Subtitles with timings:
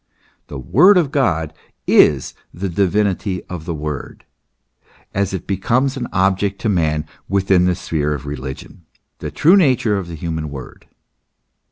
[0.47, 1.53] The Word of God
[1.85, 4.25] is the divinity of the word,
[5.13, 8.85] as it becomes an object to man within the sphere of religion,
[9.19, 10.87] the true nature of the human word.